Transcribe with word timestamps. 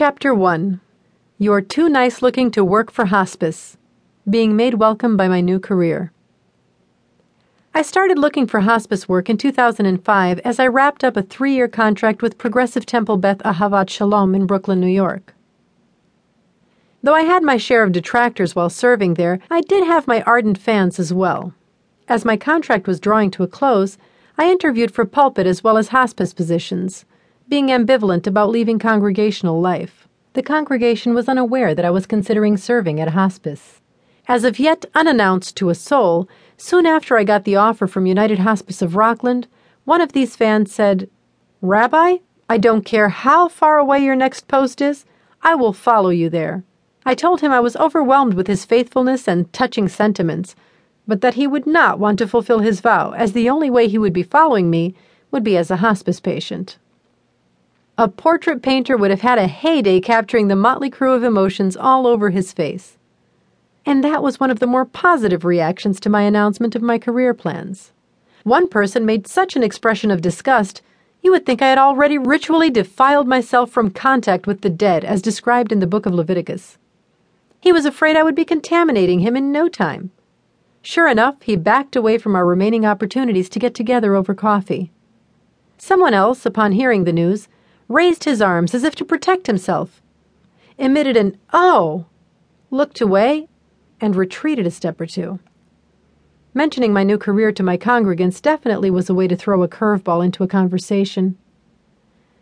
Chapter 0.00 0.32
1 0.32 0.80
You're 1.38 1.60
Too 1.60 1.88
Nice 1.88 2.22
Looking 2.22 2.52
to 2.52 2.64
Work 2.64 2.92
for 2.92 3.06
Hospice 3.06 3.76
Being 4.30 4.54
Made 4.54 4.74
Welcome 4.74 5.16
by 5.16 5.26
My 5.26 5.40
New 5.40 5.58
Career. 5.58 6.12
I 7.74 7.82
started 7.82 8.16
looking 8.16 8.46
for 8.46 8.60
hospice 8.60 9.08
work 9.08 9.28
in 9.28 9.36
2005 9.36 10.38
as 10.44 10.60
I 10.60 10.68
wrapped 10.68 11.02
up 11.02 11.16
a 11.16 11.22
three 11.22 11.52
year 11.52 11.66
contract 11.66 12.22
with 12.22 12.38
Progressive 12.38 12.86
Temple 12.86 13.16
Beth 13.16 13.38
Ahavat 13.38 13.90
Shalom 13.90 14.36
in 14.36 14.46
Brooklyn, 14.46 14.78
New 14.80 14.86
York. 14.86 15.34
Though 17.02 17.16
I 17.16 17.22
had 17.22 17.42
my 17.42 17.56
share 17.56 17.82
of 17.82 17.90
detractors 17.90 18.54
while 18.54 18.70
serving 18.70 19.14
there, 19.14 19.40
I 19.50 19.62
did 19.62 19.84
have 19.84 20.06
my 20.06 20.22
ardent 20.22 20.58
fans 20.58 21.00
as 21.00 21.12
well. 21.12 21.54
As 22.06 22.24
my 22.24 22.36
contract 22.36 22.86
was 22.86 23.00
drawing 23.00 23.32
to 23.32 23.42
a 23.42 23.48
close, 23.48 23.98
I 24.38 24.48
interviewed 24.48 24.92
for 24.92 25.04
pulpit 25.04 25.48
as 25.48 25.64
well 25.64 25.76
as 25.76 25.88
hospice 25.88 26.32
positions 26.32 27.04
being 27.48 27.68
ambivalent 27.68 28.26
about 28.26 28.50
leaving 28.50 28.78
congregational 28.78 29.58
life. 29.58 30.06
The 30.34 30.42
congregation 30.42 31.14
was 31.14 31.28
unaware 31.28 31.74
that 31.74 31.84
I 31.84 31.90
was 31.90 32.06
considering 32.06 32.58
serving 32.58 33.00
at 33.00 33.08
hospice. 33.08 33.80
As 34.26 34.44
of 34.44 34.58
yet 34.58 34.84
unannounced 34.94 35.56
to 35.56 35.70
a 35.70 35.74
soul, 35.74 36.28
soon 36.58 36.84
after 36.84 37.16
I 37.16 37.24
got 37.24 37.44
the 37.44 37.56
offer 37.56 37.86
from 37.86 38.04
United 38.04 38.40
Hospice 38.40 38.82
of 38.82 38.96
Rockland, 38.96 39.46
one 39.86 40.02
of 40.02 40.12
these 40.12 40.36
fans 40.36 40.74
said, 40.74 41.08
Rabbi, 41.62 42.18
I 42.50 42.58
don't 42.58 42.84
care 42.84 43.08
how 43.08 43.48
far 43.48 43.78
away 43.78 44.00
your 44.04 44.16
next 44.16 44.46
post 44.46 44.82
is, 44.82 45.06
I 45.40 45.54
will 45.54 45.72
follow 45.72 46.10
you 46.10 46.28
there. 46.28 46.64
I 47.06 47.14
told 47.14 47.40
him 47.40 47.50
I 47.50 47.60
was 47.60 47.76
overwhelmed 47.76 48.34
with 48.34 48.46
his 48.46 48.66
faithfulness 48.66 49.26
and 49.26 49.50
touching 49.54 49.88
sentiments, 49.88 50.54
but 51.06 51.22
that 51.22 51.34
he 51.34 51.46
would 51.46 51.66
not 51.66 51.98
want 51.98 52.18
to 52.18 52.28
fulfill 52.28 52.58
his 52.58 52.82
vow, 52.82 53.12
as 53.12 53.32
the 53.32 53.48
only 53.48 53.70
way 53.70 53.88
he 53.88 53.96
would 53.96 54.12
be 54.12 54.22
following 54.22 54.68
me 54.68 54.94
would 55.30 55.42
be 55.42 55.56
as 55.56 55.70
a 55.70 55.76
hospice 55.76 56.20
patient. 56.20 56.76
A 58.00 58.06
portrait 58.06 58.62
painter 58.62 58.96
would 58.96 59.10
have 59.10 59.22
had 59.22 59.38
a 59.38 59.48
heyday 59.48 59.98
capturing 59.98 60.46
the 60.46 60.54
motley 60.54 60.88
crew 60.88 61.14
of 61.14 61.24
emotions 61.24 61.76
all 61.76 62.06
over 62.06 62.30
his 62.30 62.52
face. 62.52 62.96
And 63.84 64.04
that 64.04 64.22
was 64.22 64.38
one 64.38 64.52
of 64.52 64.60
the 64.60 64.68
more 64.68 64.84
positive 64.84 65.44
reactions 65.44 65.98
to 66.00 66.08
my 66.08 66.22
announcement 66.22 66.76
of 66.76 66.82
my 66.82 67.00
career 67.00 67.34
plans. 67.34 67.90
One 68.44 68.68
person 68.68 69.04
made 69.04 69.26
such 69.26 69.56
an 69.56 69.64
expression 69.64 70.12
of 70.12 70.20
disgust, 70.20 70.80
you 71.22 71.32
would 71.32 71.44
think 71.44 71.60
I 71.60 71.70
had 71.70 71.78
already 71.78 72.18
ritually 72.18 72.70
defiled 72.70 73.26
myself 73.26 73.72
from 73.72 73.90
contact 73.90 74.46
with 74.46 74.60
the 74.60 74.70
dead, 74.70 75.04
as 75.04 75.20
described 75.20 75.72
in 75.72 75.80
the 75.80 75.86
book 75.88 76.06
of 76.06 76.14
Leviticus. 76.14 76.78
He 77.60 77.72
was 77.72 77.84
afraid 77.84 78.16
I 78.16 78.22
would 78.22 78.36
be 78.36 78.44
contaminating 78.44 79.18
him 79.20 79.36
in 79.36 79.50
no 79.50 79.68
time. 79.68 80.12
Sure 80.82 81.08
enough, 81.08 81.42
he 81.42 81.56
backed 81.56 81.96
away 81.96 82.16
from 82.16 82.36
our 82.36 82.46
remaining 82.46 82.86
opportunities 82.86 83.48
to 83.48 83.58
get 83.58 83.74
together 83.74 84.14
over 84.14 84.34
coffee. 84.34 84.92
Someone 85.78 86.14
else, 86.14 86.46
upon 86.46 86.70
hearing 86.72 87.02
the 87.02 87.12
news, 87.12 87.48
raised 87.88 88.24
his 88.24 88.42
arms 88.42 88.74
as 88.74 88.84
if 88.84 88.94
to 88.96 89.04
protect 89.04 89.46
himself, 89.46 90.02
emitted 90.76 91.16
an 91.16 91.38
oh, 91.52 92.06
looked 92.70 93.00
away, 93.00 93.48
and 94.00 94.14
retreated 94.14 94.66
a 94.66 94.70
step 94.70 95.00
or 95.00 95.06
two. 95.06 95.40
Mentioning 96.54 96.92
my 96.92 97.02
new 97.02 97.18
career 97.18 97.52
to 97.52 97.62
my 97.62 97.76
congregants 97.76 98.40
definitely 98.42 98.90
was 98.90 99.08
a 99.08 99.14
way 99.14 99.28
to 99.28 99.36
throw 99.36 99.62
a 99.62 99.68
curveball 99.68 100.24
into 100.24 100.42
a 100.42 100.48
conversation. 100.48 101.36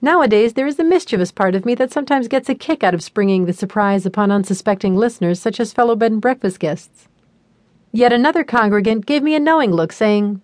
Nowadays, 0.00 0.52
there 0.52 0.66
is 0.66 0.78
a 0.78 0.84
mischievous 0.84 1.32
part 1.32 1.54
of 1.54 1.64
me 1.64 1.74
that 1.74 1.92
sometimes 1.92 2.28
gets 2.28 2.48
a 2.48 2.54
kick 2.54 2.84
out 2.84 2.94
of 2.94 3.02
springing 3.02 3.46
the 3.46 3.52
surprise 3.52 4.06
upon 4.06 4.30
unsuspecting 4.30 4.96
listeners, 4.96 5.40
such 5.40 5.58
as 5.58 5.72
fellow 5.72 5.96
bed 5.96 6.12
and 6.12 6.20
breakfast 6.20 6.60
guests. 6.60 7.08
Yet 7.90 8.12
another 8.12 8.44
congregant 8.44 9.06
gave 9.06 9.22
me 9.22 9.34
a 9.34 9.40
knowing 9.40 9.72
look, 9.72 9.92
saying, 9.92 10.40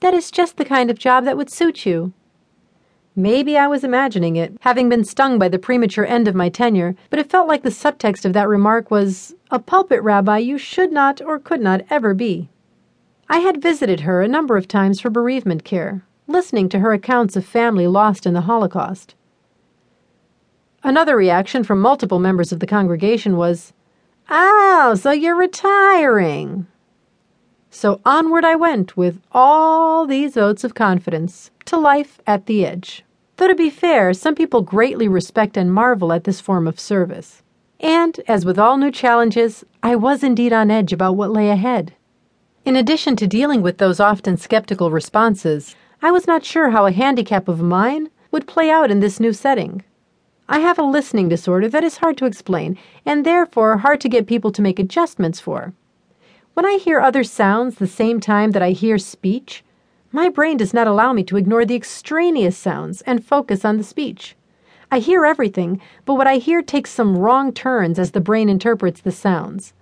That 0.00 0.14
is 0.14 0.30
just 0.30 0.56
the 0.56 0.64
kind 0.64 0.90
of 0.90 0.98
job 0.98 1.24
that 1.24 1.36
would 1.36 1.50
suit 1.50 1.84
you. 1.84 2.12
Maybe 3.14 3.58
I 3.58 3.66
was 3.66 3.84
imagining 3.84 4.36
it, 4.36 4.56
having 4.60 4.88
been 4.88 5.04
stung 5.04 5.38
by 5.38 5.48
the 5.48 5.58
premature 5.58 6.06
end 6.06 6.28
of 6.28 6.34
my 6.34 6.48
tenure, 6.48 6.94
but 7.10 7.18
it 7.18 7.28
felt 7.28 7.46
like 7.46 7.62
the 7.62 7.68
subtext 7.68 8.24
of 8.24 8.32
that 8.32 8.48
remark 8.48 8.90
was 8.90 9.34
a 9.50 9.58
pulpit 9.58 10.02
rabbi 10.02 10.38
you 10.38 10.56
should 10.56 10.90
not 10.90 11.20
or 11.20 11.38
could 11.38 11.60
not 11.60 11.82
ever 11.90 12.14
be. 12.14 12.48
I 13.28 13.40
had 13.40 13.62
visited 13.62 14.00
her 14.00 14.22
a 14.22 14.28
number 14.28 14.56
of 14.56 14.66
times 14.66 14.98
for 14.98 15.10
bereavement 15.10 15.62
care, 15.62 16.06
listening 16.26 16.70
to 16.70 16.78
her 16.78 16.94
accounts 16.94 17.36
of 17.36 17.44
family 17.44 17.86
lost 17.86 18.24
in 18.24 18.32
the 18.32 18.42
Holocaust. 18.42 19.14
Another 20.82 21.14
reaction 21.14 21.64
from 21.64 21.80
multiple 21.80 22.18
members 22.18 22.50
of 22.50 22.60
the 22.60 22.66
congregation 22.66 23.36
was, 23.36 23.74
Oh, 24.30 24.94
so 24.98 25.10
you're 25.10 25.36
retiring. 25.36 26.66
So 27.74 28.02
onward 28.04 28.44
I 28.44 28.54
went 28.54 28.98
with 28.98 29.18
all 29.32 30.06
these 30.06 30.34
votes 30.34 30.62
of 30.62 30.74
confidence 30.74 31.50
to 31.64 31.78
life 31.78 32.20
at 32.26 32.44
the 32.44 32.66
edge. 32.66 33.02
Though 33.36 33.48
to 33.48 33.54
be 33.54 33.70
fair, 33.70 34.12
some 34.12 34.34
people 34.34 34.60
greatly 34.60 35.08
respect 35.08 35.56
and 35.56 35.72
marvel 35.72 36.12
at 36.12 36.24
this 36.24 36.38
form 36.38 36.68
of 36.68 36.78
service. 36.78 37.42
And, 37.80 38.20
as 38.28 38.44
with 38.44 38.58
all 38.58 38.76
new 38.76 38.90
challenges, 38.90 39.64
I 39.82 39.96
was 39.96 40.22
indeed 40.22 40.52
on 40.52 40.70
edge 40.70 40.92
about 40.92 41.16
what 41.16 41.30
lay 41.30 41.48
ahead. 41.48 41.94
In 42.66 42.76
addition 42.76 43.16
to 43.16 43.26
dealing 43.26 43.62
with 43.62 43.78
those 43.78 44.00
often 44.00 44.36
skeptical 44.36 44.90
responses, 44.90 45.74
I 46.02 46.10
was 46.10 46.26
not 46.26 46.44
sure 46.44 46.70
how 46.70 46.84
a 46.84 46.92
handicap 46.92 47.48
of 47.48 47.62
mine 47.62 48.10
would 48.30 48.46
play 48.46 48.70
out 48.70 48.90
in 48.90 49.00
this 49.00 49.18
new 49.18 49.32
setting. 49.32 49.82
I 50.46 50.58
have 50.58 50.78
a 50.78 50.84
listening 50.84 51.30
disorder 51.30 51.70
that 51.70 51.84
is 51.84 51.96
hard 51.96 52.18
to 52.18 52.26
explain, 52.26 52.76
and 53.06 53.24
therefore 53.24 53.78
hard 53.78 54.02
to 54.02 54.10
get 54.10 54.26
people 54.26 54.52
to 54.52 54.62
make 54.62 54.78
adjustments 54.78 55.40
for. 55.40 55.72
When 56.54 56.66
I 56.66 56.76
hear 56.76 57.00
other 57.00 57.24
sounds 57.24 57.76
the 57.76 57.86
same 57.86 58.20
time 58.20 58.50
that 58.50 58.60
I 58.60 58.72
hear 58.72 58.98
speech, 58.98 59.64
my 60.12 60.28
brain 60.28 60.58
does 60.58 60.74
not 60.74 60.86
allow 60.86 61.14
me 61.14 61.24
to 61.24 61.38
ignore 61.38 61.64
the 61.64 61.74
extraneous 61.74 62.58
sounds 62.58 63.00
and 63.02 63.24
focus 63.24 63.64
on 63.64 63.78
the 63.78 63.82
speech. 63.82 64.36
I 64.90 64.98
hear 64.98 65.24
everything, 65.24 65.80
but 66.04 66.14
what 66.14 66.26
I 66.26 66.36
hear 66.36 66.60
takes 66.60 66.90
some 66.90 67.16
wrong 67.16 67.54
turns 67.54 67.98
as 67.98 68.10
the 68.10 68.20
brain 68.20 68.50
interprets 68.50 69.00
the 69.00 69.12
sounds. 69.12 69.72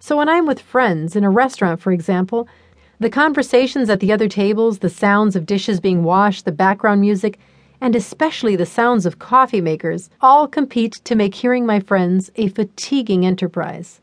So 0.00 0.16
when 0.16 0.28
I'm 0.28 0.44
with 0.44 0.60
friends, 0.60 1.14
in 1.14 1.22
a 1.22 1.30
restaurant 1.30 1.80
for 1.80 1.92
example, 1.92 2.48
the 2.98 3.10
conversations 3.10 3.88
at 3.88 4.00
the 4.00 4.10
other 4.10 4.28
tables, 4.28 4.80
the 4.80 4.90
sounds 4.90 5.36
of 5.36 5.46
dishes 5.46 5.78
being 5.78 6.02
washed, 6.02 6.44
the 6.44 6.50
background 6.50 7.00
music, 7.00 7.38
and 7.80 7.94
especially 7.94 8.56
the 8.56 8.66
sounds 8.66 9.06
of 9.06 9.20
coffee 9.20 9.60
makers 9.60 10.10
all 10.20 10.48
compete 10.48 10.94
to 11.04 11.14
make 11.14 11.36
hearing 11.36 11.64
my 11.64 11.78
friends 11.78 12.32
a 12.34 12.48
fatiguing 12.48 13.24
enterprise. 13.24 14.00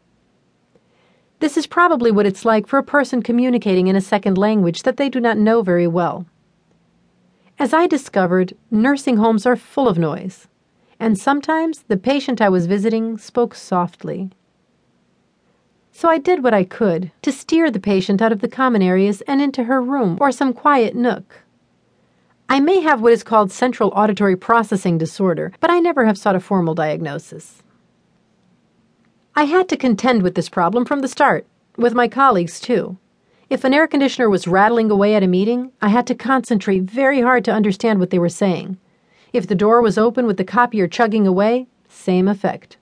This 1.39 1.57
is 1.57 1.67
probably 1.67 2.11
what 2.11 2.25
it's 2.25 2.45
like 2.45 2.65
for 2.65 2.79
a 2.79 2.83
person 2.83 3.21
communicating 3.21 3.87
in 3.87 3.95
a 3.95 4.01
second 4.01 4.37
language 4.37 4.83
that 4.83 4.97
they 4.97 5.09
do 5.09 5.19
not 5.19 5.37
know 5.37 5.61
very 5.61 5.87
well. 5.87 6.25
As 7.59 7.73
I 7.73 7.87
discovered, 7.87 8.55
nursing 8.71 9.17
homes 9.17 9.45
are 9.45 9.55
full 9.55 9.87
of 9.87 9.97
noise, 9.97 10.47
and 10.99 11.17
sometimes 11.17 11.83
the 11.83 11.97
patient 11.97 12.41
I 12.41 12.49
was 12.49 12.65
visiting 12.65 13.17
spoke 13.17 13.53
softly. 13.53 14.29
So 15.91 16.09
I 16.09 16.17
did 16.17 16.43
what 16.43 16.53
I 16.53 16.63
could 16.65 17.11
to 17.21 17.31
steer 17.31 17.71
the 17.71 17.79
patient 17.79 18.21
out 18.21 18.31
of 18.31 18.41
the 18.41 18.49
common 18.49 18.81
areas 18.81 19.21
and 19.21 19.41
into 19.41 19.65
her 19.65 19.81
room 19.81 20.17
or 20.19 20.31
some 20.31 20.53
quiet 20.53 20.95
nook. 20.95 21.43
I 22.47 22.59
may 22.59 22.81
have 22.81 23.01
what 23.01 23.13
is 23.13 23.23
called 23.23 23.51
central 23.51 23.91
auditory 23.95 24.35
processing 24.35 24.97
disorder, 24.97 25.51
but 25.59 25.71
I 25.71 25.79
never 25.79 26.05
have 26.05 26.17
sought 26.17 26.35
a 26.35 26.39
formal 26.39 26.75
diagnosis. 26.75 27.63
I 29.37 29.43
had 29.43 29.67
to 29.67 29.75
contend 29.75 30.23
with 30.23 30.35
this 30.35 30.47
problem 30.47 30.85
from 30.85 31.01
the 31.01 31.09
start, 31.09 31.45
with 31.77 31.93
my 31.93 32.07
colleagues 32.07 32.57
too. 32.57 32.97
If 33.49 33.65
an 33.65 33.73
air 33.73 33.85
conditioner 33.85 34.29
was 34.29 34.47
rattling 34.47 34.89
away 34.89 35.13
at 35.13 35.23
a 35.23 35.27
meeting, 35.27 35.73
I 35.81 35.89
had 35.89 36.07
to 36.07 36.15
concentrate 36.15 36.83
very 36.83 37.19
hard 37.19 37.43
to 37.45 37.51
understand 37.51 37.99
what 37.99 38.11
they 38.11 38.19
were 38.19 38.29
saying. 38.29 38.77
If 39.33 39.45
the 39.45 39.53
door 39.53 39.81
was 39.81 39.97
open 39.97 40.25
with 40.25 40.37
the 40.37 40.45
copier 40.45 40.87
chugging 40.87 41.27
away, 41.27 41.67
same 41.89 42.29
effect. 42.29 42.77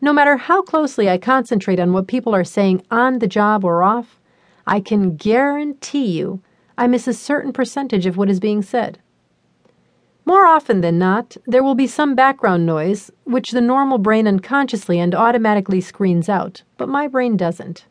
No 0.00 0.12
matter 0.12 0.36
how 0.36 0.62
closely 0.62 1.10
I 1.10 1.18
concentrate 1.18 1.80
on 1.80 1.92
what 1.92 2.06
people 2.06 2.36
are 2.36 2.44
saying 2.44 2.82
on 2.92 3.18
the 3.18 3.26
job 3.26 3.64
or 3.64 3.82
off, 3.82 4.20
I 4.68 4.78
can 4.78 5.16
guarantee 5.16 6.06
you 6.06 6.40
I 6.78 6.86
miss 6.86 7.08
a 7.08 7.12
certain 7.12 7.52
percentage 7.52 8.06
of 8.06 8.16
what 8.16 8.30
is 8.30 8.38
being 8.38 8.62
said. 8.62 9.00
Often 10.54 10.82
than 10.82 11.00
not, 11.00 11.36
there 11.48 11.64
will 11.64 11.74
be 11.74 11.88
some 11.88 12.14
background 12.14 12.64
noise 12.64 13.10
which 13.24 13.50
the 13.50 13.60
normal 13.60 13.98
brain 13.98 14.28
unconsciously 14.28 15.00
and 15.00 15.12
automatically 15.12 15.80
screens 15.80 16.28
out, 16.28 16.62
but 16.76 16.88
my 16.88 17.08
brain 17.08 17.36
doesn't. 17.36 17.86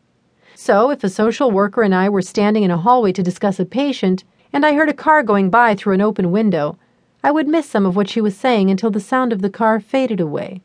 So, 0.55 0.89
if 0.89 1.03
a 1.03 1.09
social 1.09 1.51
worker 1.51 1.81
and 1.81 1.93
I 1.93 2.07
were 2.07 2.21
standing 2.21 2.63
in 2.63 2.71
a 2.71 2.77
hallway 2.77 3.11
to 3.11 3.21
discuss 3.21 3.59
a 3.59 3.65
patient, 3.65 4.23
and 4.53 4.65
I 4.65 4.75
heard 4.75 4.87
a 4.87 4.93
car 4.93 5.23
going 5.23 5.49
by 5.49 5.75
through 5.75 5.95
an 5.95 6.01
open 6.01 6.31
window, 6.31 6.77
I 7.21 7.31
would 7.31 7.49
miss 7.49 7.69
some 7.69 7.85
of 7.85 7.97
what 7.97 8.07
she 8.07 8.21
was 8.21 8.37
saying 8.37 8.71
until 8.71 8.91
the 8.91 9.01
sound 9.01 9.33
of 9.33 9.41
the 9.41 9.49
car 9.49 9.81
faded 9.81 10.21
away. 10.21 10.61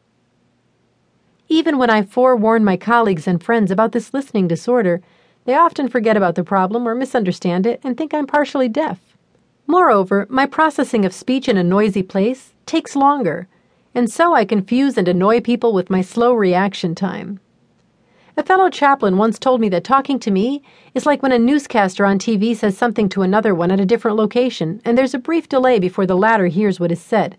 Even 1.49 1.79
when 1.79 1.91
I 1.91 2.03
forewarn 2.03 2.65
my 2.65 2.77
colleagues 2.77 3.27
and 3.27 3.43
friends 3.43 3.73
about 3.73 3.91
this 3.91 4.15
listening 4.15 4.47
disorder, 4.47 5.03
they 5.47 5.55
often 5.57 5.89
forget 5.89 6.17
about 6.17 6.37
the 6.37 6.45
problem 6.45 6.87
or 6.87 6.95
misunderstand 6.95 7.67
it 7.67 7.81
and 7.83 7.97
think 7.97 8.15
I'm 8.15 8.29
partially 8.29 8.69
deaf. 8.69 9.08
Moreover, 9.71 10.27
my 10.31 10.47
processing 10.47 11.05
of 11.05 11.13
speech 11.13 11.47
in 11.47 11.59
a 11.59 11.63
noisy 11.63 12.03
place 12.03 12.55
takes 12.65 12.97
longer, 12.97 13.49
and 13.95 14.11
so 14.11 14.33
I 14.33 14.47
confuse 14.47 14.97
and 14.97 15.07
annoy 15.07 15.43
people 15.43 15.75
with 15.75 15.91
my 15.91 16.01
slow 16.01 16.33
reaction 16.33 16.95
time. 16.95 17.39
A 18.39 18.43
fellow 18.43 18.71
chaplain 18.71 19.19
once 19.19 19.39
told 19.39 19.61
me 19.61 19.69
that 19.69 19.85
talking 19.85 20.19
to 20.21 20.31
me 20.31 20.63
is 20.95 21.05
like 21.05 21.23
when 21.23 21.33
a 21.33 21.39
newscaster 21.39 22.07
on 22.07 22.19
TV 22.19 22.57
says 22.57 22.79
something 22.79 23.11
to 23.11 23.21
another 23.21 23.55
one 23.55 23.71
at 23.71 23.79
a 23.79 23.85
different 23.85 24.17
location, 24.17 24.81
and 24.87 24.97
there's 24.97 25.13
a 25.13 25.19
brief 25.19 25.51
delay 25.51 25.79
before 25.79 26.07
the 26.07 26.17
latter 26.17 26.47
hears 26.47 26.81
what 26.81 26.91
is 26.91 27.01
said. 27.01 27.37